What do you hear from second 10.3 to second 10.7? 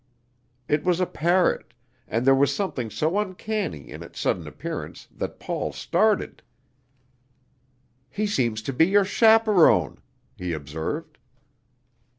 he